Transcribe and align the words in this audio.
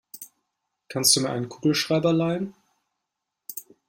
Kannst 0.89 1.15
du 1.15 1.21
mir 1.21 1.29
einen 1.29 1.47
Kugelschreiber 1.47 2.11
leihen? 2.11 2.55